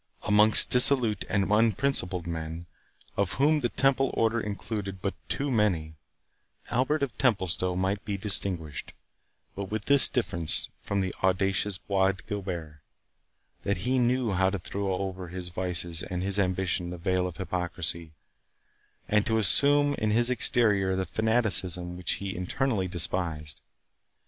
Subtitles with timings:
[0.23, 2.65] Amongst dissolute and unprincipled men,
[3.17, 5.93] of whom the Temple Order included but too many,
[6.71, 8.93] Albert of Templestowe might be distinguished;
[9.55, 12.81] but with this difference from the audacious Bois Guilbert,
[13.61, 17.37] that he knew how to throw over his vices and his ambition the veil of
[17.37, 18.13] hypocrisy,
[19.07, 23.61] and to assume in his exterior the fanaticism which he internally despised.